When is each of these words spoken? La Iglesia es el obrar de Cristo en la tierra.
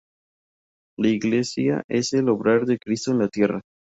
La 0.97 1.09
Iglesia 1.09 1.83
es 1.87 2.13
el 2.13 2.27
obrar 2.29 2.65
de 2.65 2.79
Cristo 2.79 3.11
en 3.11 3.19
la 3.19 3.27
tierra. 3.27 3.61